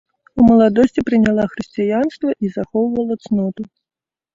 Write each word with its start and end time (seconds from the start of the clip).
У 0.39 0.45
маладосці 0.47 1.03
прыняла 1.11 1.47
хрысціянства 1.53 2.29
і 2.43 2.55
захоўвала 2.59 3.23
цноту. 3.25 3.73